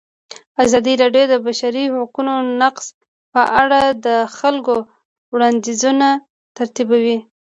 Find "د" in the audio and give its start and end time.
1.29-1.31, 1.31-1.35, 4.05-4.07